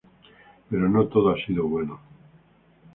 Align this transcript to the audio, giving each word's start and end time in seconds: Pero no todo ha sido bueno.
Pero 0.69 0.89
no 0.89 1.05
todo 1.07 1.29
ha 1.29 1.37
sido 1.45 1.67
bueno. 1.67 1.99